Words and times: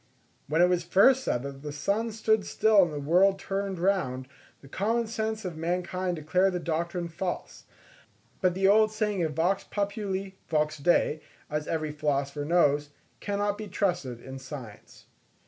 When 0.47 0.63
it 0.63 0.67
was 0.67 0.83
first 0.83 1.23
said 1.23 1.43
that 1.43 1.61
the 1.61 1.71
sun 1.71 2.11
stood 2.11 2.43
still 2.43 2.81
and 2.81 2.91
the 2.91 2.99
world 2.99 3.37
turned 3.37 3.77
round, 3.77 4.27
the 4.61 4.67
common 4.67 5.05
sense 5.05 5.45
of 5.45 5.55
mankind 5.55 6.15
declared 6.15 6.53
the 6.53 6.59
doctrine 6.59 7.07
false; 7.07 7.65
but 8.41 8.55
the 8.55 8.67
old 8.67 8.91
saying 8.91 9.21
of 9.21 9.33
Vox 9.35 9.63
populi, 9.65 10.31
vox 10.47 10.79
Dei, 10.79 11.21
as 11.51 11.67
every 11.67 11.91
philosopher 11.91 12.45
knows, 12.45 12.89
cannot 13.19 13.59
be 13.59 13.67
trusted 13.67 14.19
in 14.19 14.39
science. 14.39 15.05